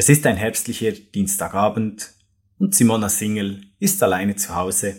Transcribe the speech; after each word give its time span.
Es 0.00 0.08
ist 0.08 0.24
ein 0.26 0.36
herbstlicher 0.36 0.92
Dienstagabend 0.92 2.12
und 2.60 2.72
Simona 2.72 3.08
Single 3.08 3.62
ist 3.80 4.00
alleine 4.00 4.36
zu 4.36 4.54
Hause 4.54 4.94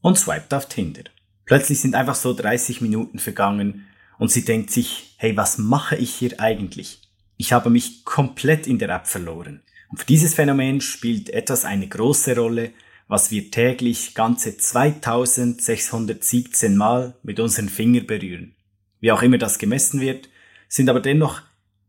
und 0.00 0.16
swiped 0.16 0.54
auf 0.54 0.68
Tinder. 0.68 1.02
Plötzlich 1.44 1.80
sind 1.80 1.96
einfach 1.96 2.14
so 2.14 2.32
30 2.32 2.80
Minuten 2.80 3.18
vergangen 3.18 3.88
und 4.16 4.30
sie 4.30 4.44
denkt 4.44 4.70
sich, 4.70 5.16
hey, 5.16 5.36
was 5.36 5.58
mache 5.58 5.96
ich 5.96 6.14
hier 6.14 6.38
eigentlich? 6.38 7.00
Ich 7.36 7.52
habe 7.52 7.68
mich 7.68 8.04
komplett 8.04 8.68
in 8.68 8.78
der 8.78 8.90
App 8.90 9.08
verloren. 9.08 9.60
Und 9.88 9.98
für 9.98 10.06
dieses 10.06 10.34
Phänomen 10.34 10.80
spielt 10.80 11.30
etwas 11.30 11.64
eine 11.64 11.88
große 11.88 12.36
Rolle, 12.36 12.70
was 13.08 13.32
wir 13.32 13.50
täglich 13.50 14.14
ganze 14.14 14.56
2617 14.56 16.76
Mal 16.76 17.16
mit 17.24 17.40
unseren 17.40 17.68
Fingern 17.68 18.06
berühren. 18.06 18.54
Wie 19.00 19.10
auch 19.10 19.22
immer 19.22 19.38
das 19.38 19.58
gemessen 19.58 20.00
wird, 20.00 20.28
sind 20.68 20.88
aber 20.88 21.00
dennoch 21.00 21.42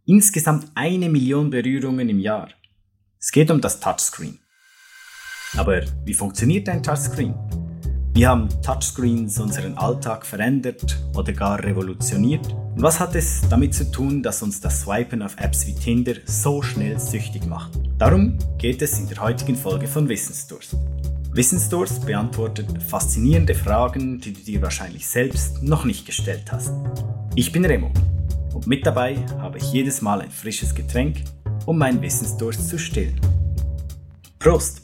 insgesamt 0.06 0.68
eine 0.76 1.10
Million 1.10 1.50
Berührungen 1.50 2.10
im 2.10 2.20
Jahr. 2.20 2.50
Es 3.20 3.32
geht 3.32 3.50
um 3.50 3.60
das 3.60 3.80
Touchscreen. 3.80 4.40
Aber 5.58 5.82
wie 6.04 6.14
funktioniert 6.14 6.70
ein 6.70 6.84
Touchscreen? 6.84 7.34
Wie 8.14 8.26
haben 8.26 8.48
Touchscreens 8.62 9.40
unseren 9.40 9.78
Alltag 9.78 10.26
verändert 10.26 10.98
oder 11.16 11.34
gar 11.34 11.62
revolutioniert? 11.62 12.46
Und 12.54 12.82
was 12.82 13.00
hat 13.00 13.16
es 13.16 13.42
damit 13.50 13.74
zu 13.74 13.92
tun, 13.92 14.22
dass 14.22 14.42
uns 14.42 14.62
das 14.62 14.82
Swipen 14.82 15.22
auf 15.22 15.36
Apps 15.38 15.68
wie 15.68 15.74
Tinder 15.74 16.14
so 16.26 16.62
schnell 16.62 17.00
süchtig 17.00 17.46
macht? 17.46 17.72
Darum 17.98 18.38
geht 18.58 18.82
es 18.82 19.00
in 19.00 19.10
der 19.10 19.20
heutigen 19.22 19.56
Folge 19.56 19.88
von 19.88 20.08
Wissensdurst. 20.08 20.78
Wissensdurst 21.34 22.06
beantwortet 22.06 22.68
faszinierende 22.84 23.56
Fragen, 23.56 24.20
die 24.22 24.32
du 24.32 24.42
dir 24.42 24.62
wahrscheinlich 24.62 25.08
selbst 25.08 25.62
noch 25.64 25.84
nicht 25.84 26.06
gestellt 26.06 26.52
hast. 26.52 26.72
Ich 27.36 27.52
bin 27.52 27.66
Remo 27.66 27.92
und 28.56 28.68
mit 28.68 28.86
dabei 28.86 29.18
habe 29.40 29.58
ich 29.58 29.74
jedes 29.74 30.02
Mal 30.02 30.22
ein 30.22 30.32
frisches 30.32 30.74
Getränk, 30.74 31.18
um 31.66 31.78
meinen 31.78 32.02
Wissensdurst 32.02 32.70
zu 32.70 32.80
stillen. 32.80 33.20
Prost! 34.40 34.82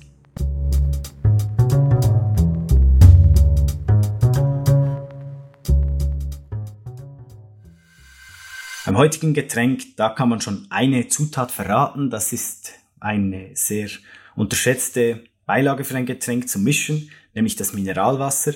Beim 8.86 8.97
heutigen 8.97 9.33
Getränk, 9.33 9.95
da 9.95 10.09
kann 10.09 10.27
man 10.27 10.42
schon 10.42 10.67
eine 10.69 11.08
Zutat 11.08 11.49
verraten. 11.49 12.09
Das 12.09 12.33
ist 12.33 12.73
eine 12.99 13.52
sehr 13.53 13.88
unterschätzte 14.36 15.23
Beilage 15.45 15.86
für 15.86 15.95
ein 15.95 16.05
Getränk 16.05 16.49
zum 16.49 16.64
Mischen, 16.64 17.09
nämlich 17.33 17.55
das 17.55 17.72
Mineralwasser. 17.72 18.53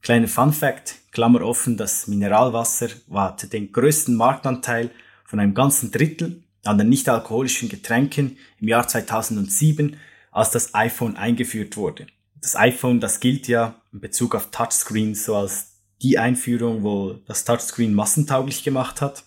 Kleiner 0.00 0.28
Fun 0.28 0.54
Fact, 0.54 0.96
Klammer 1.18 1.42
offen, 1.42 1.76
das 1.76 2.06
Mineralwasser 2.06 2.90
hat 3.12 3.52
den 3.52 3.72
größten 3.72 4.14
Marktanteil 4.14 4.92
von 5.24 5.40
einem 5.40 5.52
ganzen 5.52 5.90
Drittel 5.90 6.44
an 6.62 6.78
den 6.78 6.90
nicht-alkoholischen 6.90 7.68
Getränken 7.68 8.38
im 8.60 8.68
Jahr 8.68 8.86
2007, 8.86 9.96
als 10.30 10.52
das 10.52 10.76
iPhone 10.76 11.16
eingeführt 11.16 11.76
wurde. 11.76 12.06
Das 12.40 12.54
iPhone, 12.54 13.00
das 13.00 13.18
gilt 13.18 13.48
ja 13.48 13.82
in 13.92 13.98
Bezug 13.98 14.36
auf 14.36 14.52
Touchscreens 14.52 15.24
so 15.24 15.34
als 15.34 15.72
die 16.02 16.18
Einführung, 16.18 16.84
wo 16.84 17.14
das 17.26 17.44
Touchscreen 17.44 17.94
massentauglich 17.94 18.62
gemacht 18.62 19.00
hat. 19.00 19.24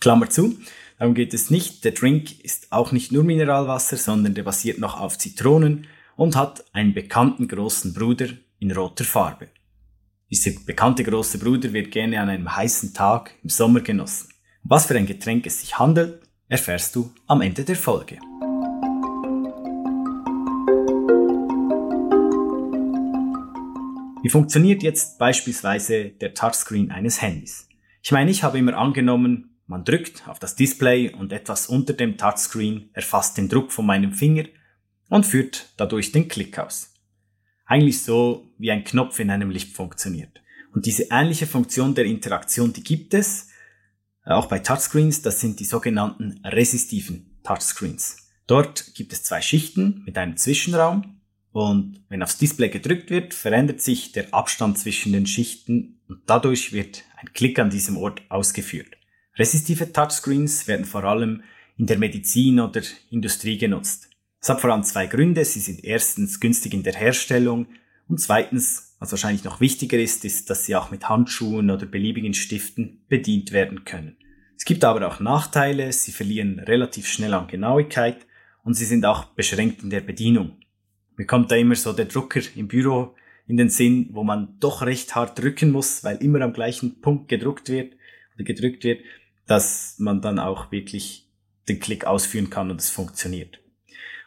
Klammer 0.00 0.30
zu, 0.30 0.58
darum 0.98 1.14
geht 1.14 1.32
es 1.32 1.48
nicht. 1.48 1.84
Der 1.84 1.92
Drink 1.92 2.40
ist 2.40 2.72
auch 2.72 2.90
nicht 2.90 3.12
nur 3.12 3.22
Mineralwasser, 3.22 3.98
sondern 3.98 4.34
der 4.34 4.42
basiert 4.42 4.80
noch 4.80 4.98
auf 5.00 5.16
Zitronen 5.16 5.86
und 6.16 6.34
hat 6.34 6.64
einen 6.72 6.92
bekannten 6.92 7.46
großen 7.46 7.94
Bruder 7.94 8.26
in 8.58 8.72
roter 8.72 9.04
Farbe. 9.04 9.46
Dieser 10.30 10.52
bekannte 10.64 11.02
große 11.02 11.38
Bruder 11.38 11.72
wird 11.72 11.90
gerne 11.90 12.20
an 12.20 12.28
einem 12.28 12.54
heißen 12.54 12.94
Tag 12.94 13.34
im 13.42 13.48
Sommer 13.48 13.80
genossen. 13.80 14.28
Was 14.62 14.86
für 14.86 14.94
ein 14.94 15.06
Getränk 15.06 15.44
es 15.44 15.60
sich 15.60 15.76
handelt, 15.76 16.22
erfährst 16.48 16.94
du 16.94 17.12
am 17.26 17.40
Ende 17.40 17.64
der 17.64 17.74
Folge. 17.74 18.18
Wie 24.22 24.28
funktioniert 24.28 24.84
jetzt 24.84 25.18
beispielsweise 25.18 26.10
der 26.10 26.32
Touchscreen 26.32 26.92
eines 26.92 27.20
Handys? 27.20 27.66
Ich 28.00 28.12
meine, 28.12 28.30
ich 28.30 28.44
habe 28.44 28.58
immer 28.58 28.78
angenommen, 28.78 29.56
man 29.66 29.84
drückt 29.84 30.28
auf 30.28 30.38
das 30.38 30.54
Display 30.54 31.12
und 31.12 31.32
etwas 31.32 31.66
unter 31.66 31.92
dem 31.92 32.16
Touchscreen 32.16 32.90
erfasst 32.92 33.36
den 33.36 33.48
Druck 33.48 33.72
von 33.72 33.84
meinem 33.84 34.12
Finger 34.12 34.44
und 35.08 35.26
führt 35.26 35.72
dadurch 35.76 36.12
den 36.12 36.28
Klick 36.28 36.56
aus. 36.56 36.89
Eigentlich 37.70 38.02
so, 38.02 38.52
wie 38.58 38.72
ein 38.72 38.82
Knopf 38.82 39.20
in 39.20 39.30
einem 39.30 39.48
Lift 39.48 39.76
funktioniert. 39.76 40.42
Und 40.74 40.86
diese 40.86 41.06
ähnliche 41.12 41.46
Funktion 41.46 41.94
der 41.94 42.04
Interaktion, 42.04 42.72
die 42.72 42.82
gibt 42.82 43.14
es 43.14 43.46
äh, 44.26 44.32
auch 44.32 44.46
bei 44.46 44.58
Touchscreens. 44.58 45.22
Das 45.22 45.38
sind 45.38 45.60
die 45.60 45.64
sogenannten 45.64 46.40
resistiven 46.44 47.38
Touchscreens. 47.44 48.28
Dort 48.48 48.92
gibt 48.96 49.12
es 49.12 49.22
zwei 49.22 49.40
Schichten 49.40 50.02
mit 50.04 50.18
einem 50.18 50.36
Zwischenraum. 50.36 51.20
Und 51.52 52.02
wenn 52.08 52.24
aufs 52.24 52.38
Display 52.38 52.70
gedrückt 52.70 53.08
wird, 53.08 53.34
verändert 53.34 53.80
sich 53.80 54.10
der 54.10 54.34
Abstand 54.34 54.76
zwischen 54.76 55.12
den 55.12 55.26
Schichten 55.26 56.00
und 56.08 56.22
dadurch 56.26 56.72
wird 56.72 57.04
ein 57.18 57.32
Klick 57.34 57.60
an 57.60 57.70
diesem 57.70 57.96
Ort 57.96 58.22
ausgeführt. 58.30 58.96
Resistive 59.36 59.92
Touchscreens 59.92 60.66
werden 60.66 60.86
vor 60.86 61.04
allem 61.04 61.44
in 61.76 61.86
der 61.86 61.98
Medizin 61.98 62.58
oder 62.58 62.82
Industrie 63.10 63.58
genutzt. 63.58 64.09
Es 64.40 64.48
hat 64.48 64.60
vor 64.60 64.70
allem 64.70 64.84
zwei 64.84 65.06
Gründe. 65.06 65.44
Sie 65.44 65.60
sind 65.60 65.84
erstens 65.84 66.40
günstig 66.40 66.72
in 66.72 66.82
der 66.82 66.94
Herstellung 66.94 67.66
und 68.08 68.20
zweitens, 68.20 68.96
was 68.98 69.12
wahrscheinlich 69.12 69.44
noch 69.44 69.60
wichtiger 69.60 69.98
ist, 69.98 70.24
ist, 70.24 70.50
dass 70.50 70.64
sie 70.64 70.74
auch 70.76 70.90
mit 70.90 71.08
Handschuhen 71.08 71.70
oder 71.70 71.86
beliebigen 71.86 72.34
Stiften 72.34 73.04
bedient 73.08 73.52
werden 73.52 73.84
können. 73.84 74.16
Es 74.56 74.64
gibt 74.64 74.84
aber 74.84 75.06
auch 75.06 75.20
Nachteile. 75.20 75.92
Sie 75.92 76.12
verlieren 76.12 76.58
relativ 76.58 77.06
schnell 77.06 77.34
an 77.34 77.46
Genauigkeit 77.46 78.26
und 78.64 78.74
sie 78.74 78.84
sind 78.84 79.04
auch 79.04 79.24
beschränkt 79.24 79.82
in 79.82 79.90
der 79.90 80.00
Bedienung. 80.00 80.58
Mir 81.16 81.26
kommt 81.26 81.50
da 81.50 81.56
immer 81.56 81.76
so 81.76 81.92
der 81.92 82.06
Drucker 82.06 82.40
im 82.56 82.68
Büro 82.68 83.14
in 83.46 83.56
den 83.56 83.68
Sinn, 83.68 84.08
wo 84.12 84.22
man 84.22 84.58
doch 84.58 84.82
recht 84.82 85.14
hart 85.14 85.38
drücken 85.38 85.70
muss, 85.70 86.02
weil 86.04 86.16
immer 86.18 86.40
am 86.40 86.52
gleichen 86.52 87.00
Punkt 87.00 87.28
gedruckt 87.28 87.68
wird 87.68 87.94
oder 88.34 88.44
gedrückt 88.44 88.84
wird, 88.84 89.02
dass 89.46 89.96
man 89.98 90.22
dann 90.22 90.38
auch 90.38 90.72
wirklich 90.72 91.28
den 91.68 91.80
Klick 91.80 92.06
ausführen 92.06 92.48
kann 92.48 92.70
und 92.70 92.80
es 92.80 92.90
funktioniert. 92.90 93.60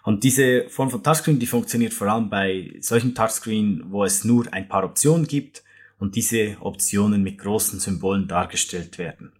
Und 0.03 0.25
diese 0.25 0.69
Form 0.69 0.89
von 0.89 1.01
Touchscreen, 1.01 1.39
die 1.39 1.47
funktioniert 1.47 1.93
vor 1.93 2.07
allem 2.07 2.29
bei 2.29 2.75
solchen 2.81 3.15
Touchscreen, 3.15 3.85
wo 3.87 4.03
es 4.03 4.25
nur 4.25 4.51
ein 4.53 4.67
paar 4.67 4.83
Optionen 4.83 5.25
gibt 5.27 5.63
und 5.97 6.15
diese 6.15 6.57
Optionen 6.59 7.23
mit 7.23 7.37
großen 7.37 7.79
Symbolen 7.79 8.27
dargestellt 8.27 8.97
werden. 8.97 9.31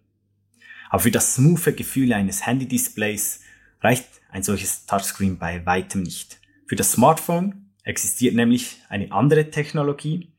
Aber 0.88 1.02
für 1.02 1.10
das 1.10 1.34
smoothe 1.34 1.74
Gefühl 1.74 2.12
eines 2.14 2.46
Handy-Displays 2.46 3.40
reicht 3.82 4.08
ein 4.30 4.42
solches 4.42 4.86
Touchscreen 4.86 5.38
bei 5.38 5.64
weitem 5.66 6.02
nicht. 6.02 6.40
Für 6.66 6.76
das 6.76 6.92
Smartphone 6.92 7.70
existiert 7.82 8.34
nämlich 8.34 8.78
eine 8.88 9.12
andere 9.12 9.50
Technologie, 9.50 10.32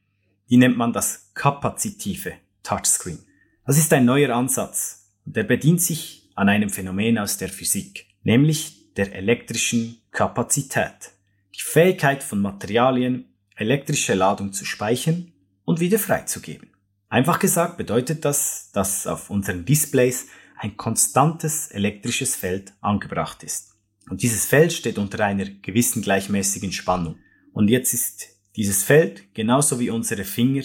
die 0.49 0.57
nennt 0.57 0.77
man 0.77 0.91
das 0.91 1.31
kapazitive 1.35 2.33
Touchscreen. 2.63 3.19
Das 3.65 3.77
ist 3.77 3.93
ein 3.93 4.05
neuer 4.05 4.35
Ansatz 4.35 5.11
und 5.25 5.35
der 5.35 5.43
bedient 5.43 5.81
sich 5.81 6.29
an 6.33 6.49
einem 6.49 6.69
Phänomen 6.69 7.19
aus 7.19 7.37
der 7.37 7.49
Physik, 7.49 8.07
nämlich 8.23 8.84
der 8.97 9.13
elektrischen 9.13 9.97
Kapazität. 10.11 11.11
Die 11.55 11.61
Fähigkeit 11.61 12.23
von 12.23 12.41
Materialien, 12.41 13.25
elektrische 13.55 14.13
Ladung 14.13 14.53
zu 14.53 14.65
speichern 14.65 15.31
und 15.63 15.79
wieder 15.79 15.99
freizugeben. 15.99 16.69
Einfach 17.09 17.39
gesagt 17.39 17.77
bedeutet 17.77 18.25
das, 18.25 18.71
dass 18.73 19.07
auf 19.07 19.29
unseren 19.29 19.65
Displays 19.65 20.27
ein 20.57 20.77
konstantes 20.77 21.67
elektrisches 21.67 22.35
Feld 22.35 22.73
angebracht 22.81 23.43
ist. 23.43 23.75
Und 24.09 24.21
dieses 24.21 24.45
Feld 24.45 24.73
steht 24.73 24.97
unter 24.97 25.23
einer 25.23 25.45
gewissen 25.45 26.01
gleichmäßigen 26.01 26.71
Spannung. 26.71 27.17
Und 27.53 27.69
jetzt 27.69 27.93
ist 27.93 28.27
dieses 28.55 28.83
Feld, 28.83 29.33
genauso 29.33 29.79
wie 29.79 29.89
unsere 29.89 30.23
Finger, 30.23 30.63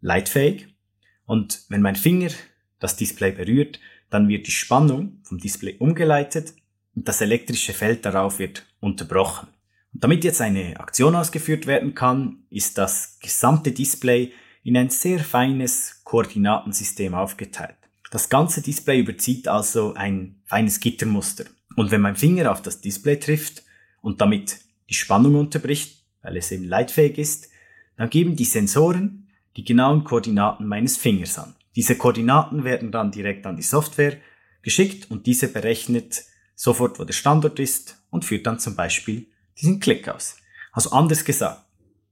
leitfähig. 0.00 0.68
Und 1.26 1.64
wenn 1.68 1.82
mein 1.82 1.96
Finger 1.96 2.30
das 2.78 2.96
Display 2.96 3.32
berührt, 3.32 3.80
dann 4.10 4.28
wird 4.28 4.46
die 4.46 4.52
Spannung 4.52 5.20
vom 5.22 5.38
Display 5.38 5.76
umgeleitet 5.78 6.54
und 6.98 7.06
das 7.06 7.20
elektrische 7.20 7.74
Feld 7.74 8.04
darauf 8.04 8.40
wird 8.40 8.66
unterbrochen. 8.80 9.46
Und 9.94 10.02
damit 10.02 10.24
jetzt 10.24 10.40
eine 10.40 10.80
Aktion 10.80 11.14
ausgeführt 11.14 11.68
werden 11.68 11.94
kann, 11.94 12.38
ist 12.50 12.76
das 12.76 13.20
gesamte 13.20 13.70
Display 13.70 14.32
in 14.64 14.76
ein 14.76 14.90
sehr 14.90 15.20
feines 15.20 16.00
Koordinatensystem 16.02 17.14
aufgeteilt. 17.14 17.76
Das 18.10 18.28
ganze 18.28 18.62
Display 18.62 18.98
überzieht 18.98 19.46
also 19.46 19.94
ein 19.94 20.42
feines 20.46 20.80
Gittermuster. 20.80 21.44
Und 21.76 21.92
wenn 21.92 22.00
mein 22.00 22.16
Finger 22.16 22.50
auf 22.50 22.62
das 22.62 22.80
Display 22.80 23.20
trifft 23.20 23.62
und 24.02 24.20
damit 24.20 24.58
die 24.90 24.94
Spannung 24.94 25.36
unterbricht, 25.36 26.04
weil 26.22 26.36
es 26.36 26.50
eben 26.50 26.64
leitfähig 26.64 27.16
ist, 27.16 27.48
dann 27.96 28.10
geben 28.10 28.34
die 28.34 28.44
Sensoren 28.44 29.28
die 29.56 29.62
genauen 29.62 30.02
Koordinaten 30.02 30.66
meines 30.66 30.96
Fingers 30.96 31.38
an. 31.38 31.54
Diese 31.76 31.94
Koordinaten 31.94 32.64
werden 32.64 32.90
dann 32.90 33.12
direkt 33.12 33.46
an 33.46 33.54
die 33.54 33.62
Software 33.62 34.16
geschickt 34.62 35.12
und 35.12 35.26
diese 35.26 35.46
berechnet 35.46 36.24
sofort, 36.58 36.98
wo 36.98 37.04
der 37.04 37.14
Standort 37.14 37.60
ist 37.60 38.02
und 38.10 38.24
führt 38.24 38.44
dann 38.46 38.58
zum 38.58 38.74
Beispiel 38.74 39.28
diesen 39.60 39.78
Klick 39.78 40.08
aus. 40.08 40.38
Also 40.72 40.90
anders 40.90 41.24
gesagt, 41.24 41.64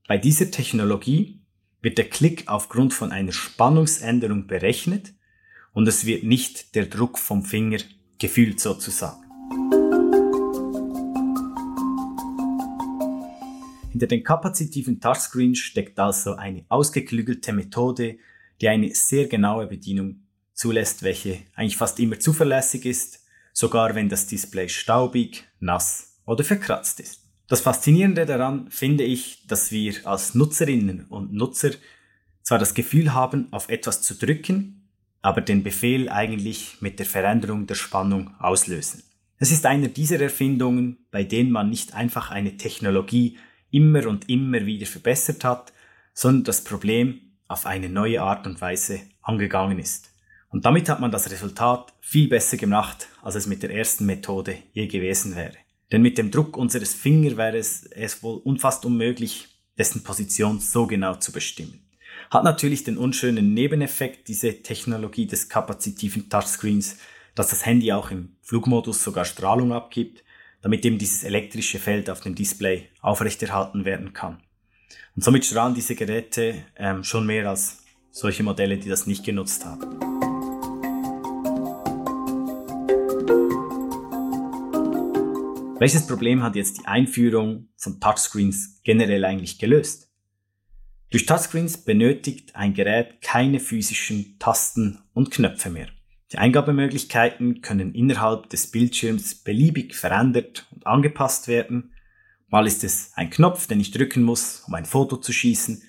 bei 0.07 0.19
dieser 0.19 0.53
Technologie 0.53 1.41
wird 1.83 1.99
der 1.99 2.09
Klick 2.09 2.45
aufgrund 2.47 2.95
von 2.95 3.11
einer 3.11 3.33
Spannungsänderung 3.33 4.47
berechnet 4.47 5.13
und 5.73 5.89
es 5.89 6.07
wird 6.07 6.23
nicht 6.23 6.77
der 6.77 6.87
Druck 6.87 7.19
vom 7.19 7.45
Finger 7.45 7.79
gefühlt 8.21 8.61
sozusagen. 8.61 9.21
Hinter 13.91 14.07
den 14.07 14.23
kapazitiven 14.23 15.01
Touchscreens 15.01 15.59
steckt 15.59 15.99
also 15.99 16.35
eine 16.37 16.65
ausgeklügelte 16.69 17.53
Methode, 17.53 18.19
die 18.61 18.69
eine 18.69 18.95
sehr 18.95 19.27
genaue 19.27 19.67
Bedienung 19.67 20.21
zulässt, 20.55 21.03
welche 21.03 21.41
eigentlich 21.57 21.77
fast 21.77 21.99
immer 21.99 22.21
zuverlässig 22.21 22.85
ist, 22.85 23.26
sogar 23.57 23.95
wenn 23.95 24.11
das 24.11 24.27
Display 24.27 24.69
staubig, 24.69 25.49
nass 25.61 26.21
oder 26.27 26.45
verkratzt 26.45 27.01
ist. 27.01 27.23
Das 27.49 27.63
Faszinierende 27.63 28.27
daran 28.27 28.71
finde 28.71 29.05
ich, 29.05 29.47
dass 29.47 29.73
wir 29.73 29.95
als 30.05 30.35
Nutzerinnen 30.35 31.07
und 31.07 31.33
Nutzer 31.33 31.71
zwar 32.43 32.59
das 32.59 32.75
Gefühl 32.75 33.15
haben, 33.15 33.51
auf 33.53 33.71
etwas 33.71 34.03
zu 34.03 34.15
drücken, 34.15 34.91
aber 35.23 35.41
den 35.41 35.63
Befehl 35.63 36.11
eigentlich 36.11 36.77
mit 36.81 36.99
der 36.99 37.07
Veränderung 37.07 37.67
der 37.67 37.77
Spannung 37.77 38.35
auslösen. 38.39 39.03
Es 39.39 39.51
ist 39.51 39.65
einer 39.65 39.89
dieser 39.89 40.21
Erfindungen, 40.21 41.07
bei 41.11 41.25
denen 41.25 41.51
man 41.51 41.71
nicht 41.71 41.95
einfach 41.95 42.31
eine 42.31 42.59
Technologie 42.59 43.39
immer 43.71 44.07
und 44.07 44.29
immer 44.29 44.67
wieder 44.67 44.87
verbessert 44.87 45.45
hat, 45.45 45.73
sondern 46.13 46.45
das 46.45 46.63
Problem 46.63 47.21
auf 47.49 47.65
eine 47.65 47.89
neue 47.89 48.21
Art 48.21 48.47
und 48.47 48.61
Weise 48.61 49.01
angegangen 49.23 49.79
ist. 49.79 50.11
Und 50.57 50.65
damit 50.65 50.89
hat 50.89 51.01
man 51.01 51.11
das 51.11 51.31
Resultat 51.31 51.93
viel 52.01 52.29
besser 52.29 52.57
gemacht, 52.57 53.09
als 53.21 53.35
es 53.35 53.47
mit 53.47 53.63
der 53.63 53.69
ersten 53.75 54.07
Methode 54.07 54.57
je 54.73 54.87
gewesen 54.87 55.37
wäre. 55.37 55.53
Denn 55.93 56.01
mit 56.01 56.17
dem 56.17 56.31
Druck 56.31 56.57
unseres 56.57 56.95
Finger 56.95 57.37
wäre 57.37 57.59
es, 57.59 57.85
es 57.85 58.23
wohl 58.23 58.39
unfast 58.39 58.87
unmöglich, 58.87 59.49
dessen 59.77 60.03
Position 60.03 60.59
so 60.59 60.87
genau 60.87 61.17
zu 61.17 61.31
bestimmen. 61.31 61.87
Hat 62.31 62.43
natürlich 62.43 62.85
den 62.85 62.97
unschönen 62.97 63.53
Nebeneffekt, 63.53 64.29
diese 64.29 64.63
Technologie 64.63 65.27
des 65.27 65.51
kapazitiven 65.51 66.31
Touchscreens, 66.31 66.97
dass 67.35 67.51
das 67.51 67.67
Handy 67.67 67.93
auch 67.93 68.11
im 68.11 68.31
Flugmodus 68.41 69.05
sogar 69.05 69.27
Strahlung 69.27 69.75
abgibt, 69.75 70.25
damit 70.63 70.87
eben 70.87 70.97
dieses 70.97 71.23
elektrische 71.23 71.79
Feld 71.79 72.09
auf 72.09 72.23
dem 72.23 72.35
Display 72.35 72.89
aufrechterhalten 73.03 73.85
werden 73.85 74.15
kann. 74.15 74.39
Und 75.17 75.23
somit 75.23 75.45
strahlen 75.45 75.75
diese 75.75 75.95
Geräte 75.95 76.65
ähm, 76.77 77.05
schon 77.05 77.27
mehr 77.27 77.47
als 77.47 77.83
solche 78.11 78.43
Modelle, 78.43 78.79
die 78.79 78.89
das 78.89 79.07
nicht 79.07 79.23
genutzt 79.23 79.67
haben. 79.67 80.26
Welches 85.79 86.07
Problem 86.07 86.43
hat 86.43 86.57
jetzt 86.57 86.79
die 86.79 86.87
Einführung 86.87 87.69
von 87.77 88.01
Touchscreens 88.01 88.81
generell 88.83 89.27
eigentlich 89.27 89.59
gelöst? 89.59 90.11
Durch 91.11 91.27
Touchscreens 91.27 91.85
benötigt 91.85 92.57
ein 92.57 92.73
Gerät 92.73 93.21
keine 93.21 93.61
physischen 93.61 94.39
Tasten 94.39 95.03
und 95.13 95.31
Knöpfe 95.31 95.69
mehr. 95.69 95.89
Die 96.33 96.39
Eingabemöglichkeiten 96.39 97.61
können 97.61 97.95
innerhalb 97.95 98.49
des 98.49 98.71
Bildschirms 98.71 99.35
beliebig 99.35 99.95
verändert 99.95 100.67
und 100.71 100.87
angepasst 100.87 101.47
werden. 101.47 101.93
Mal 102.49 102.67
ist 102.67 102.83
es 102.83 103.13
ein 103.15 103.29
Knopf, 103.29 103.67
den 103.67 103.79
ich 103.79 103.91
drücken 103.91 104.23
muss, 104.23 104.65
um 104.67 104.73
ein 104.75 104.87
Foto 104.87 105.19
zu 105.19 105.33
schießen, 105.33 105.83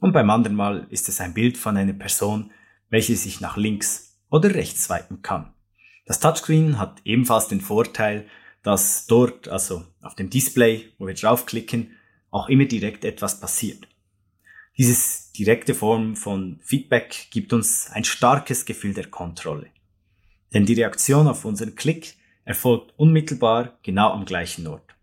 und 0.00 0.12
beim 0.12 0.28
anderen 0.28 0.56
Mal 0.56 0.86
ist 0.90 1.08
es 1.08 1.20
ein 1.20 1.32
Bild 1.32 1.56
von 1.56 1.78
einer 1.78 1.94
Person, 1.94 2.52
welche 2.90 3.16
sich 3.16 3.40
nach 3.40 3.56
links 3.56 4.18
oder 4.30 4.54
rechts 4.54 4.84
swipen 4.84 5.22
kann. 5.22 5.54
Das 6.04 6.20
Touchscreen 6.20 6.78
hat 6.78 7.00
ebenfalls 7.04 7.48
den 7.48 7.60
Vorteil, 7.60 8.26
dass 8.62 9.06
dort, 9.06 9.48
also 9.48 9.84
auf 10.02 10.14
dem 10.14 10.30
Display, 10.30 10.90
wo 10.98 11.06
wir 11.06 11.14
draufklicken, 11.14 11.96
auch 12.30 12.48
immer 12.48 12.66
direkt 12.66 13.04
etwas 13.04 13.40
passiert. 13.40 13.88
Dieses 14.78 15.32
direkte 15.32 15.74
Form 15.74 16.16
von 16.16 16.60
Feedback 16.62 17.28
gibt 17.30 17.52
uns 17.52 17.90
ein 17.90 18.04
starkes 18.04 18.64
Gefühl 18.64 18.94
der 18.94 19.08
Kontrolle. 19.08 19.66
Denn 20.54 20.66
die 20.66 20.74
Reaktion 20.74 21.26
auf 21.26 21.44
unseren 21.44 21.74
Klick 21.74 22.14
erfolgt 22.44 22.92
unmittelbar 22.96 23.78
genau 23.82 24.12
am 24.12 24.24
gleichen 24.24 24.66
Ort. 24.66 24.94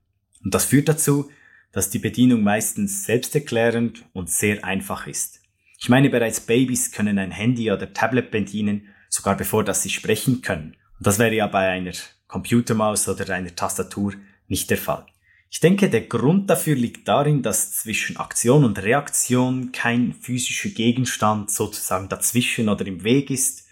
Und 0.43 0.53
das 0.53 0.65
führt 0.65 0.89
dazu, 0.89 1.29
dass 1.71 1.89
die 1.89 1.99
Bedienung 1.99 2.43
meistens 2.43 3.05
selbsterklärend 3.05 4.05
und 4.13 4.29
sehr 4.29 4.63
einfach 4.63 5.07
ist. 5.07 5.41
Ich 5.79 5.89
meine, 5.89 6.09
bereits 6.09 6.39
Babys 6.39 6.91
können 6.91 7.19
ein 7.19 7.31
Handy 7.31 7.71
oder 7.71 7.93
Tablet 7.93 8.31
bedienen, 8.31 8.87
sogar 9.09 9.37
bevor 9.37 9.63
dass 9.63 9.83
sie 9.83 9.89
sprechen 9.89 10.41
können. 10.41 10.75
Und 10.97 11.07
das 11.07 11.19
wäre 11.19 11.35
ja 11.35 11.47
bei 11.47 11.69
einer 11.69 11.93
Computermaus 12.27 13.07
oder 13.07 13.33
einer 13.33 13.55
Tastatur 13.55 14.13
nicht 14.47 14.69
der 14.69 14.77
Fall. 14.77 15.05
Ich 15.49 15.59
denke, 15.61 15.89
der 15.89 16.01
Grund 16.01 16.49
dafür 16.49 16.75
liegt 16.75 17.07
darin, 17.07 17.41
dass 17.41 17.71
zwischen 17.73 18.17
Aktion 18.17 18.65
und 18.65 18.81
Reaktion 18.81 19.71
kein 19.71 20.13
physischer 20.13 20.69
Gegenstand 20.69 21.51
sozusagen 21.51 22.09
dazwischen 22.09 22.67
oder 22.67 22.85
im 22.85 23.03
Weg 23.03 23.29
ist. 23.29 23.65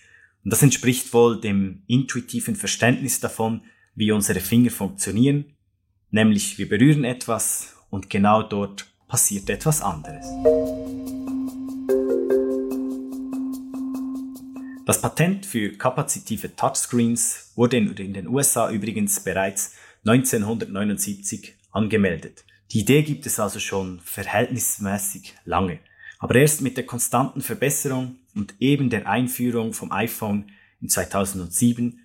Und 0.43 0.53
das 0.53 0.63
entspricht 0.63 1.13
wohl 1.13 1.41
dem 1.41 1.83
intuitiven 1.87 2.55
Verständnis 2.55 3.19
davon, 3.19 3.61
wie 3.93 4.11
unsere 4.11 4.39
Finger 4.39 4.71
funktionieren. 4.71 5.53
Nämlich 6.11 6.57
wir 6.57 6.69
berühren 6.69 7.03
etwas 7.03 7.75
und 7.89 8.09
genau 8.09 8.41
dort 8.41 8.85
passiert 9.07 9.49
etwas 9.49 9.81
anderes. 9.81 10.25
Das 14.85 15.01
Patent 15.01 15.47
für 15.47 15.71
kapazitive 15.71 16.55
Touchscreens 16.55 17.53
wurde 17.55 17.77
in 17.77 18.13
den 18.13 18.27
USA 18.27 18.69
übrigens 18.69 19.19
bereits 19.19 19.73
1979 20.05 21.55
angemeldet. 21.71 22.45
Die 22.71 22.81
Idee 22.81 23.01
gibt 23.01 23.25
es 23.25 23.39
also 23.39 23.59
schon 23.59 23.99
verhältnismäßig 24.01 25.33
lange. 25.43 25.79
Aber 26.19 26.35
erst 26.35 26.61
mit 26.61 26.77
der 26.77 26.85
konstanten 26.85 27.41
Verbesserung 27.41 28.17
und 28.35 28.53
eben 28.59 28.91
der 28.91 29.07
Einführung 29.07 29.73
vom 29.73 29.91
iPhone 29.91 30.51
in 30.79 30.89
2007 30.89 31.99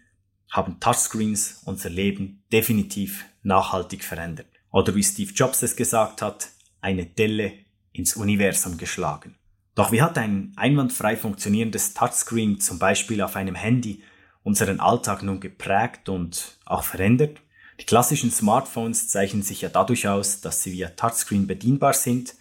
haben 0.51 0.81
Touchscreens 0.81 1.61
unser 1.67 1.91
Leben 1.91 2.43
definitiv 2.51 3.27
nachhaltig 3.43 4.05
verändert. 4.05 4.49
Oder 4.71 4.95
wie 4.95 5.05
Steve 5.05 5.33
Jobs 5.35 5.63
es 5.63 5.77
gesagt 5.77 6.23
hat, 6.23 6.49
eine 6.81 7.05
Delle 7.05 7.53
ins 7.93 8.17
Universum 8.17 8.79
geschlagen. 8.79 9.37
Doch 9.81 9.93
wie 9.93 10.03
hat 10.03 10.19
ein 10.19 10.53
einwandfrei 10.57 11.17
funktionierendes 11.17 11.95
Touchscreen 11.95 12.61
zum 12.61 12.79
Beispiel 12.79 13.23
auf 13.23 13.35
einem 13.35 13.55
Handy 13.55 14.03
unseren 14.43 14.79
Alltag 14.79 15.23
nun 15.23 15.41
geprägt 15.41 16.11
und 16.11 16.59
auch 16.67 16.85
verändert? 16.85 17.41
Die 17.81 17.87
klassischen 17.87 18.31
Smartphones 18.31 19.09
zeichnen 19.09 19.43
sich 19.43 19.63
ja 19.63 19.71
dadurch 19.71 20.07
aus, 20.07 20.43
dass 20.43 20.63
sie 20.63 20.73
via 20.73 20.91
Touchscreen 20.91 21.47
bedienbar 21.47 21.95
sind 21.95 22.35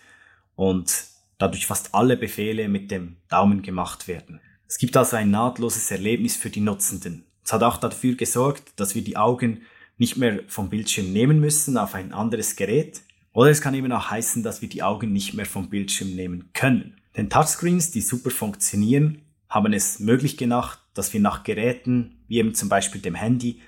und 0.58 1.06
dadurch 1.38 1.66
fast 1.66 1.96
alle 1.96 2.18
Befehle 2.18 2.68
mit 2.68 2.92
dem 2.92 3.16
Daumen 3.30 3.62
gemacht 3.62 4.10
werden. 4.10 4.42
Es 4.68 4.78
gibt 4.78 4.98
also 4.98 5.16
ein 5.16 5.32
nahtloses 5.32 5.90
Erlebnis 5.92 6.36
für 6.36 6.50
die 6.50 6.60
Nutzenden. 6.60 7.24
Es 7.46 7.54
hat 7.54 7.64
auch 7.64 7.78
dafür 7.78 8.16
gesorgt, 8.16 8.74
dass 8.76 8.96
wir 8.96 9.02
die 9.02 9.16
Augen 9.16 9.62
nicht 9.98 10.18
mehr 10.18 10.42
vom 10.50 10.70
Bildschirm 10.70 11.14
nehmen 11.14 11.40
müssen 11.40 11.78
auf 11.78 11.96
ein 11.96 12.12
anderes 12.12 12.58
Gerät. 12.58 13.00
Oder 13.32 13.52
es 13.52 13.62
kann 13.62 13.76
eben 13.76 13.94
auch 13.94 14.10
heißen, 14.10 14.44
dass 14.44 14.62
wir 14.62 14.68
die 14.68 14.84
Augen 14.84 15.14
nicht 15.14 15.36
mehr 15.36 15.46
vom 15.46 15.70
Bildschirm 15.70 16.14
nehmen 16.16 16.50
können. 16.52 16.99
Denn 17.18 17.30
Touchscreens, 17.30 17.92
die 17.92 18.02
super 18.02 18.30
funktionieren, 18.30 19.24
haben 19.50 19.74
es 19.74 20.00
möglich 20.00 20.38
gemacht, 20.38 20.80
dass 20.94 21.12
wir 21.14 21.20
nach 21.20 21.44
Geräten, 21.44 22.20
wie 22.28 22.38
eben 22.38 22.54
zum 22.54 22.70
Beispiel 22.70 23.02
dem 23.02 23.16
Handy, 23.16 23.62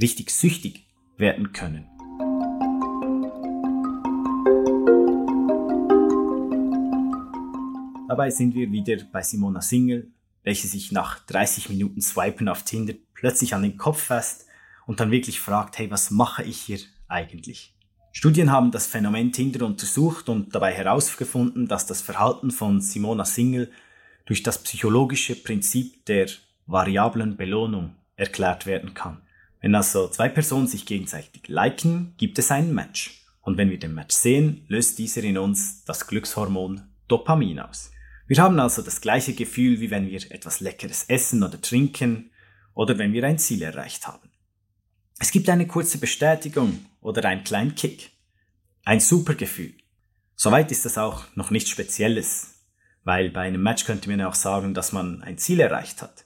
richtig 0.00 0.30
süchtig 0.30 0.86
werden 1.16 1.52
können. 1.52 1.86
Dabei 8.08 8.30
sind 8.30 8.54
wir 8.54 8.72
wieder 8.72 8.96
bei 9.12 9.22
Simona 9.22 9.60
Singel, 9.60 10.10
welche 10.42 10.66
sich 10.66 10.92
nach 10.92 11.18
30 11.26 11.68
Minuten 11.68 12.00
Swipen 12.00 12.48
auf 12.48 12.62
Tinder 12.62 12.94
plötzlich 13.14 13.54
an 13.54 13.62
den 13.62 13.76
Kopf 13.76 14.02
fasst 14.04 14.46
und 14.86 14.98
dann 14.98 15.10
wirklich 15.10 15.40
fragt, 15.40 15.78
hey, 15.78 15.90
was 15.90 16.10
mache 16.10 16.42
ich 16.42 16.58
hier 16.58 16.78
eigentlich? 17.06 17.77
Studien 18.12 18.50
haben 18.50 18.70
das 18.70 18.86
Phänomen 18.86 19.32
Tinder 19.32 19.64
untersucht 19.66 20.28
und 20.28 20.54
dabei 20.54 20.72
herausgefunden, 20.72 21.68
dass 21.68 21.86
das 21.86 22.00
Verhalten 22.00 22.50
von 22.50 22.80
Simona 22.80 23.24
Single 23.24 23.70
durch 24.26 24.42
das 24.42 24.62
psychologische 24.62 25.36
Prinzip 25.36 26.04
der 26.06 26.28
variablen 26.66 27.36
Belohnung 27.36 27.94
erklärt 28.16 28.66
werden 28.66 28.94
kann. 28.94 29.22
Wenn 29.60 29.74
also 29.74 30.08
zwei 30.08 30.28
Personen 30.28 30.66
sich 30.66 30.86
gegenseitig 30.86 31.48
liken, 31.48 32.14
gibt 32.16 32.38
es 32.38 32.50
einen 32.50 32.74
Match. 32.74 33.22
Und 33.42 33.56
wenn 33.56 33.70
wir 33.70 33.78
den 33.78 33.94
Match 33.94 34.14
sehen, 34.14 34.64
löst 34.68 34.98
dieser 34.98 35.22
in 35.22 35.38
uns 35.38 35.84
das 35.84 36.06
Glückshormon 36.06 36.82
Dopamin 37.08 37.60
aus. 37.60 37.90
Wir 38.26 38.38
haben 38.42 38.60
also 38.60 38.82
das 38.82 39.00
gleiche 39.00 39.32
Gefühl, 39.32 39.80
wie 39.80 39.90
wenn 39.90 40.06
wir 40.06 40.20
etwas 40.30 40.60
Leckeres 40.60 41.04
essen 41.08 41.42
oder 41.42 41.60
trinken 41.60 42.30
oder 42.74 42.98
wenn 42.98 43.14
wir 43.14 43.24
ein 43.24 43.38
Ziel 43.38 43.62
erreicht 43.62 44.06
haben. 44.06 44.27
Es 45.20 45.32
gibt 45.32 45.48
eine 45.48 45.66
kurze 45.66 45.98
Bestätigung 45.98 46.86
oder 47.00 47.24
einen 47.24 47.42
kleinen 47.42 47.74
Kick. 47.74 48.12
Ein 48.84 49.00
super 49.00 49.34
Gefühl. 49.34 49.74
Soweit 50.36 50.70
ist 50.70 50.84
das 50.84 50.96
auch 50.96 51.24
noch 51.34 51.50
nichts 51.50 51.70
Spezielles, 51.70 52.64
weil 53.02 53.30
bei 53.30 53.40
einem 53.40 53.62
Match 53.62 53.84
könnte 53.84 54.08
man 54.08 54.22
auch 54.22 54.36
sagen, 54.36 54.74
dass 54.74 54.92
man 54.92 55.22
ein 55.22 55.36
Ziel 55.36 55.58
erreicht 55.58 56.02
hat. 56.02 56.24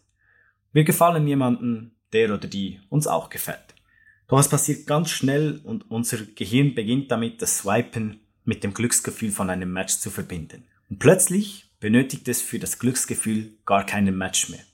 Wir 0.73 0.85
gefallen 0.85 1.27
jemanden, 1.27 1.97
der 2.13 2.35
oder 2.35 2.47
die 2.47 2.81
uns 2.91 3.07
auch 3.07 3.31
gefällt. 3.31 3.75
Doch 4.29 4.39
es 4.39 4.49
passiert 4.49 4.87
ganz 4.87 5.11
schnell 5.11 5.63
und 5.65 5.91
unser 5.91 6.19
Gehirn 6.19 6.75
beginnt 6.75 7.11
damit, 7.11 7.41
das 7.41 7.59
Swipen 7.59 8.21
mit 8.45 8.63
dem 8.63 8.75
Glücksgefühl 8.75 9.31
von 9.31 9.49
einem 9.49 9.73
Match 9.73 9.95
zu 9.95 10.11
verbinden. 10.11 10.67
Und 10.91 10.99
plötzlich 10.99 11.73
benötigt 11.81 12.29
es 12.29 12.43
für 12.43 12.59
das 12.59 12.79
Glücksgefühl 12.79 13.57
gar 13.65 13.87
keinen 13.87 14.17
Match 14.17 14.51
mehr. 14.51 14.65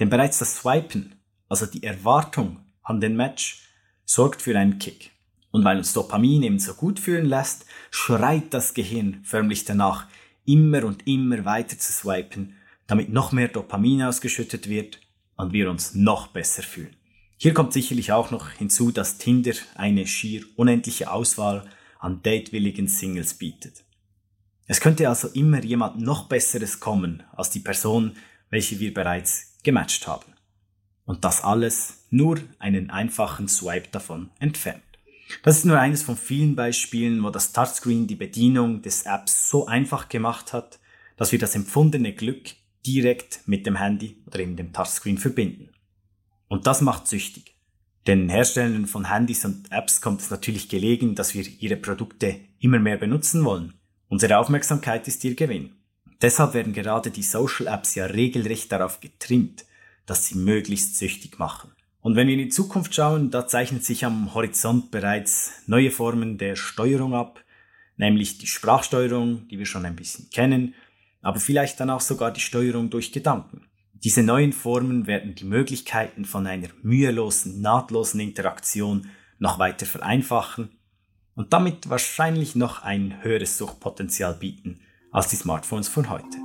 Denn 0.00 0.08
bereits 0.08 0.38
das 0.38 0.56
Swipen, 0.56 1.14
also 1.48 1.66
die 1.66 1.82
Erwartung 1.82 2.63
an 2.84 3.00
den 3.00 3.16
Match 3.16 3.68
sorgt 4.04 4.42
für 4.42 4.56
einen 4.56 4.78
Kick. 4.78 5.10
Und 5.50 5.64
weil 5.64 5.78
uns 5.78 5.92
Dopamin 5.92 6.42
eben 6.42 6.58
so 6.58 6.74
gut 6.74 6.98
fühlen 7.00 7.26
lässt, 7.26 7.64
schreit 7.90 8.52
das 8.52 8.74
Gehirn 8.74 9.20
förmlich 9.24 9.64
danach, 9.64 10.06
immer 10.44 10.84
und 10.84 11.06
immer 11.06 11.44
weiter 11.44 11.78
zu 11.78 11.92
swipen, 11.92 12.56
damit 12.86 13.08
noch 13.08 13.32
mehr 13.32 13.48
Dopamin 13.48 14.02
ausgeschüttet 14.02 14.68
wird 14.68 15.00
und 15.36 15.52
wir 15.52 15.70
uns 15.70 15.94
noch 15.94 16.28
besser 16.28 16.62
fühlen. 16.62 16.96
Hier 17.36 17.54
kommt 17.54 17.72
sicherlich 17.72 18.12
auch 18.12 18.30
noch 18.30 18.50
hinzu, 18.50 18.90
dass 18.90 19.18
Tinder 19.18 19.54
eine 19.74 20.06
schier 20.06 20.44
unendliche 20.56 21.10
Auswahl 21.10 21.68
an 21.98 22.22
datewilligen 22.22 22.88
Singles 22.88 23.34
bietet. 23.34 23.84
Es 24.66 24.80
könnte 24.80 25.08
also 25.08 25.28
immer 25.28 25.62
jemand 25.62 26.00
noch 26.00 26.28
Besseres 26.28 26.80
kommen 26.80 27.22
als 27.32 27.50
die 27.50 27.60
Person, 27.60 28.16
welche 28.50 28.78
wir 28.80 28.94
bereits 28.94 29.58
gematcht 29.62 30.06
haben. 30.06 30.32
Und 31.04 31.24
das 31.24 31.42
alles 31.42 32.03
nur 32.14 32.38
einen 32.58 32.90
einfachen 32.90 33.48
Swipe 33.48 33.88
davon 33.90 34.30
entfernt. 34.38 34.82
Das 35.42 35.58
ist 35.58 35.64
nur 35.64 35.78
eines 35.78 36.02
von 36.02 36.16
vielen 36.16 36.54
Beispielen, 36.54 37.22
wo 37.22 37.30
das 37.30 37.52
Touchscreen 37.52 38.06
die 38.06 38.14
Bedienung 38.14 38.82
des 38.82 39.02
Apps 39.02 39.48
so 39.48 39.66
einfach 39.66 40.08
gemacht 40.08 40.52
hat, 40.52 40.78
dass 41.16 41.32
wir 41.32 41.38
das 41.38 41.54
empfundene 41.54 42.12
Glück 42.12 42.50
direkt 42.86 43.40
mit 43.46 43.66
dem 43.66 43.76
Handy 43.76 44.22
oder 44.26 44.40
eben 44.40 44.56
dem 44.56 44.72
Touchscreen 44.72 45.18
verbinden. 45.18 45.70
Und 46.48 46.66
das 46.66 46.82
macht 46.82 47.08
süchtig. 47.08 47.56
Den 48.06 48.28
Herstellern 48.28 48.86
von 48.86 49.10
Handys 49.10 49.44
und 49.46 49.72
Apps 49.72 50.00
kommt 50.02 50.20
es 50.20 50.30
natürlich 50.30 50.68
gelegen, 50.68 51.14
dass 51.14 51.34
wir 51.34 51.44
ihre 51.58 51.76
Produkte 51.76 52.36
immer 52.58 52.78
mehr 52.78 52.98
benutzen 52.98 53.44
wollen. 53.44 53.72
Unsere 54.08 54.36
Aufmerksamkeit 54.38 55.08
ist 55.08 55.24
ihr 55.24 55.34
Gewinn. 55.34 55.74
Deshalb 56.20 56.54
werden 56.54 56.74
gerade 56.74 57.10
die 57.10 57.22
Social 57.22 57.66
Apps 57.66 57.94
ja 57.94 58.06
regelrecht 58.06 58.70
darauf 58.70 59.00
getrimmt, 59.00 59.64
dass 60.06 60.26
sie 60.26 60.36
möglichst 60.36 60.98
süchtig 60.98 61.38
machen. 61.38 61.72
Und 62.04 62.16
wenn 62.16 62.26
wir 62.26 62.34
in 62.34 62.40
die 62.40 62.48
Zukunft 62.50 62.94
schauen, 62.94 63.30
da 63.30 63.46
zeichnet 63.46 63.82
sich 63.82 64.04
am 64.04 64.34
Horizont 64.34 64.90
bereits 64.90 65.52
neue 65.66 65.90
Formen 65.90 66.36
der 66.36 66.54
Steuerung 66.54 67.14
ab, 67.14 67.42
nämlich 67.96 68.36
die 68.36 68.46
Sprachsteuerung, 68.46 69.48
die 69.48 69.58
wir 69.58 69.64
schon 69.64 69.86
ein 69.86 69.96
bisschen 69.96 70.28
kennen, 70.28 70.74
aber 71.22 71.40
vielleicht 71.40 71.80
dann 71.80 71.88
auch 71.88 72.02
sogar 72.02 72.30
die 72.30 72.42
Steuerung 72.42 72.90
durch 72.90 73.10
Gedanken. 73.10 73.68
Diese 73.94 74.22
neuen 74.22 74.52
Formen 74.52 75.06
werden 75.06 75.34
die 75.34 75.46
Möglichkeiten 75.46 76.26
von 76.26 76.46
einer 76.46 76.68
mühelosen, 76.82 77.62
nahtlosen 77.62 78.20
Interaktion 78.20 79.08
noch 79.38 79.58
weiter 79.58 79.86
vereinfachen 79.86 80.76
und 81.34 81.54
damit 81.54 81.88
wahrscheinlich 81.88 82.54
noch 82.54 82.82
ein 82.82 83.22
höheres 83.22 83.56
Suchtpotenzial 83.56 84.34
bieten 84.34 84.80
als 85.10 85.28
die 85.28 85.36
Smartphones 85.36 85.88
von 85.88 86.10
heute. 86.10 86.36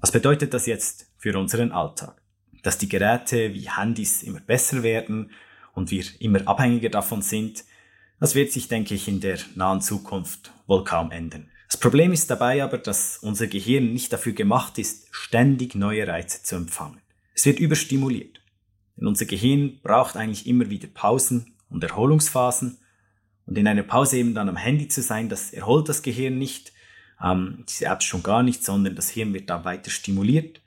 Was 0.00 0.10
bedeutet 0.10 0.54
das 0.54 0.64
jetzt 0.64 1.07
für 1.18 1.38
unseren 1.38 1.72
Alltag. 1.72 2.22
Dass 2.62 2.78
die 2.78 2.88
Geräte 2.88 3.52
wie 3.52 3.68
Handys 3.70 4.22
immer 4.22 4.40
besser 4.40 4.82
werden 4.82 5.32
und 5.74 5.90
wir 5.90 6.04
immer 6.20 6.46
abhängiger 6.48 6.88
davon 6.88 7.22
sind, 7.22 7.64
das 8.20 8.34
wird 8.34 8.50
sich, 8.50 8.68
denke 8.68 8.94
ich, 8.94 9.06
in 9.06 9.20
der 9.20 9.38
nahen 9.54 9.80
Zukunft 9.80 10.52
wohl 10.66 10.84
kaum 10.84 11.10
ändern. 11.10 11.50
Das 11.68 11.76
Problem 11.76 12.12
ist 12.12 12.30
dabei 12.30 12.64
aber, 12.64 12.78
dass 12.78 13.18
unser 13.18 13.46
Gehirn 13.46 13.92
nicht 13.92 14.12
dafür 14.12 14.32
gemacht 14.32 14.78
ist, 14.78 15.06
ständig 15.10 15.74
neue 15.74 16.08
Reize 16.08 16.42
zu 16.42 16.56
empfangen. 16.56 17.00
Es 17.34 17.44
wird 17.44 17.60
überstimuliert. 17.60 18.40
Denn 18.96 19.06
unser 19.06 19.26
Gehirn 19.26 19.78
braucht 19.82 20.16
eigentlich 20.16 20.46
immer 20.46 20.70
wieder 20.70 20.88
Pausen 20.88 21.54
und 21.68 21.84
Erholungsphasen. 21.84 22.78
Und 23.46 23.58
in 23.58 23.68
einer 23.68 23.82
Pause 23.82 24.16
eben 24.18 24.34
dann 24.34 24.48
am 24.48 24.56
Handy 24.56 24.88
zu 24.88 25.02
sein, 25.02 25.28
das 25.28 25.52
erholt 25.52 25.88
das 25.88 26.02
Gehirn 26.02 26.38
nicht, 26.38 26.72
ähm, 27.22 27.64
diese 27.68 27.86
Apps 27.86 28.04
schon 28.04 28.22
gar 28.22 28.42
nicht, 28.42 28.64
sondern 28.64 28.96
das 28.96 29.10
Hirn 29.10 29.32
wird 29.34 29.50
dann 29.50 29.64
weiter 29.64 29.90
stimuliert. 29.90 30.60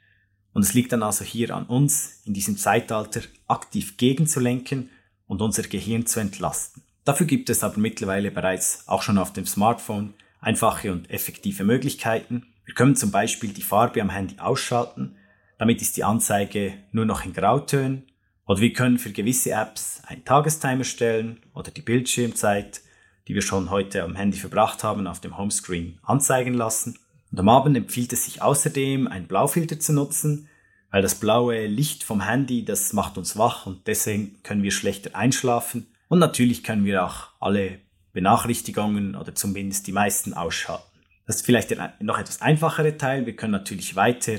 Und 0.53 0.63
es 0.63 0.73
liegt 0.73 0.91
dann 0.91 1.03
also 1.03 1.23
hier 1.23 1.55
an 1.55 1.65
uns, 1.65 2.21
in 2.25 2.33
diesem 2.33 2.57
Zeitalter 2.57 3.21
aktiv 3.47 3.97
gegenzulenken 3.97 4.89
und 5.27 5.41
unser 5.41 5.63
Gehirn 5.63 6.05
zu 6.05 6.19
entlasten. 6.19 6.83
Dafür 7.05 7.25
gibt 7.25 7.49
es 7.49 7.63
aber 7.63 7.79
mittlerweile 7.79 8.31
bereits 8.31 8.83
auch 8.87 9.01
schon 9.01 9.17
auf 9.17 9.33
dem 9.33 9.45
Smartphone 9.45 10.13
einfache 10.39 10.91
und 10.91 11.09
effektive 11.09 11.63
Möglichkeiten. 11.63 12.47
Wir 12.65 12.73
können 12.73 12.95
zum 12.95 13.11
Beispiel 13.11 13.51
die 13.51 13.61
Farbe 13.61 14.01
am 14.01 14.09
Handy 14.09 14.39
ausschalten, 14.39 15.15
damit 15.61 15.79
ist 15.83 15.95
die 15.95 16.03
Anzeige 16.03 16.73
nur 16.91 17.05
noch 17.05 17.23
in 17.23 17.33
Grautönen. 17.33 18.07
Oder 18.47 18.61
wir 18.61 18.73
können 18.73 18.97
für 18.97 19.11
gewisse 19.11 19.51
Apps 19.51 20.01
einen 20.07 20.25
Tagestimer 20.25 20.83
stellen 20.83 21.39
oder 21.53 21.69
die 21.69 21.83
Bildschirmzeit, 21.83 22.81
die 23.27 23.35
wir 23.35 23.43
schon 23.43 23.69
heute 23.69 24.01
am 24.01 24.15
Handy 24.15 24.39
verbracht 24.39 24.83
haben, 24.83 25.05
auf 25.05 25.21
dem 25.21 25.37
Homescreen 25.37 25.99
anzeigen 26.01 26.55
lassen. 26.55 26.97
Und 27.31 27.39
am 27.39 27.49
Abend 27.49 27.77
empfiehlt 27.77 28.13
es 28.13 28.25
sich 28.25 28.41
außerdem, 28.41 29.07
einen 29.07 29.27
Blaufilter 29.27 29.79
zu 29.79 29.93
nutzen, 29.93 30.49
weil 30.91 31.01
das 31.01 31.15
blaue 31.15 31.65
Licht 31.67 32.03
vom 32.03 32.21
Handy, 32.21 32.65
das 32.65 32.91
macht 32.91 33.17
uns 33.17 33.37
wach 33.37 33.65
und 33.65 33.87
deswegen 33.87 34.43
können 34.43 34.63
wir 34.63 34.71
schlechter 34.71 35.15
einschlafen. 35.15 35.87
Und 36.09 36.19
natürlich 36.19 36.63
können 36.63 36.83
wir 36.83 37.05
auch 37.05 37.29
alle 37.39 37.79
Benachrichtigungen 38.11 39.15
oder 39.15 39.33
zumindest 39.33 39.87
die 39.87 39.93
meisten 39.93 40.33
ausschalten. 40.33 40.83
Das 41.25 41.37
ist 41.37 41.45
vielleicht 41.45 41.71
der 41.71 41.93
noch 42.01 42.19
etwas 42.19 42.41
einfachere 42.41 42.97
Teil. 42.97 43.25
Wir 43.25 43.35
können 43.37 43.53
natürlich 43.53 43.95
weiter 43.95 44.33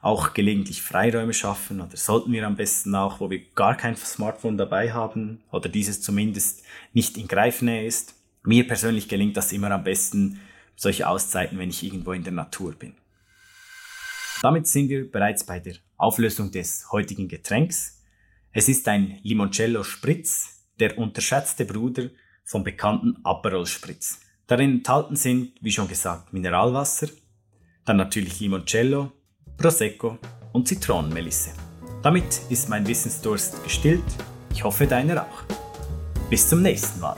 auch 0.00 0.32
gelegentlich 0.32 0.80
Freiräume 0.80 1.34
schaffen 1.34 1.82
oder 1.82 1.96
sollten 1.96 2.32
wir 2.32 2.46
am 2.46 2.56
besten 2.56 2.94
auch, 2.94 3.20
wo 3.20 3.28
wir 3.28 3.42
gar 3.54 3.76
kein 3.76 3.96
Smartphone 3.96 4.56
dabei 4.56 4.92
haben 4.92 5.42
oder 5.50 5.68
dieses 5.68 6.00
zumindest 6.00 6.62
nicht 6.94 7.18
in 7.18 7.28
Greifnähe 7.28 7.84
ist. 7.84 8.14
Mir 8.44 8.66
persönlich 8.66 9.08
gelingt 9.08 9.36
das 9.36 9.52
immer 9.52 9.70
am 9.72 9.84
besten, 9.84 10.40
solche 10.78 11.08
Auszeiten, 11.08 11.58
wenn 11.58 11.70
ich 11.70 11.82
irgendwo 11.82 12.12
in 12.12 12.22
der 12.22 12.32
Natur 12.32 12.72
bin. 12.72 12.94
Damit 14.40 14.68
sind 14.68 14.88
wir 14.88 15.10
bereits 15.10 15.44
bei 15.44 15.58
der 15.58 15.74
Auflösung 15.96 16.52
des 16.52 16.90
heutigen 16.92 17.26
Getränks. 17.26 18.04
Es 18.52 18.68
ist 18.68 18.86
ein 18.86 19.18
Limoncello 19.24 19.82
Spritz, 19.82 20.64
der 20.78 20.96
unterschätzte 20.96 21.64
Bruder 21.64 22.08
vom 22.44 22.62
bekannten 22.62 23.16
Aperol 23.24 23.66
Spritz. 23.66 24.20
Darin 24.46 24.70
enthalten 24.70 25.16
sind, 25.16 25.52
wie 25.60 25.72
schon 25.72 25.88
gesagt, 25.88 26.32
Mineralwasser, 26.32 27.08
dann 27.84 27.96
natürlich 27.96 28.38
Limoncello, 28.38 29.12
Prosecco 29.56 30.18
und 30.52 30.68
Zitronenmelisse. 30.68 31.50
Damit 32.02 32.40
ist 32.48 32.68
mein 32.68 32.86
Wissensdurst 32.86 33.62
gestillt. 33.64 34.04
Ich 34.52 34.62
hoffe 34.62 34.86
deiner 34.86 35.24
auch. 35.24 35.42
Bis 36.30 36.48
zum 36.48 36.62
nächsten 36.62 37.00
Mal. 37.00 37.16